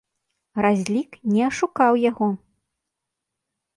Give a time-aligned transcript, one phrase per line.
[0.65, 2.31] Разлік не ашукаў яго.